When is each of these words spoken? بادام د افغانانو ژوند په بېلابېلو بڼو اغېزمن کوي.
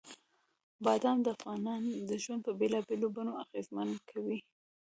بادام 0.85 1.17
د 1.21 1.27
افغانانو 1.35 1.89
ژوند 2.23 2.41
په 2.45 2.51
بېلابېلو 2.59 3.07
بڼو 3.15 3.33
اغېزمن 3.43 3.89
کوي. 4.09 4.37